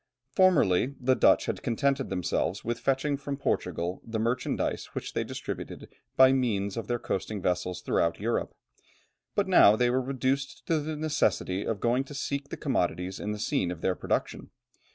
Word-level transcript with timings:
Formerly 0.31 0.95
the 0.99 1.13
Dutch 1.13 1.45
had 1.45 1.61
contented 1.61 2.09
themselves 2.09 2.65
with 2.65 2.79
fetching 2.79 3.17
from 3.17 3.37
Portugal 3.37 4.01
the 4.03 4.17
merchandise 4.17 4.85
which 4.93 5.13
they 5.13 5.23
distributed 5.23 5.89
by 6.17 6.31
means 6.31 6.75
of 6.75 6.87
their 6.87 6.97
coasting 6.97 7.39
vessels 7.39 7.83
throughout 7.83 8.19
Europe; 8.19 8.55
but 9.35 9.47
now 9.47 9.75
they 9.75 9.91
were 9.91 10.01
reduced 10.01 10.65
to 10.65 10.79
the 10.79 10.95
necessity 10.95 11.67
of 11.67 11.79
going 11.79 12.03
to 12.05 12.15
seek 12.15 12.49
the 12.49 12.57
commodities 12.57 13.19
in 13.19 13.31
the 13.31 13.37
scene 13.37 13.69
of 13.69 13.81
their 13.81 13.93
production. 13.93 14.49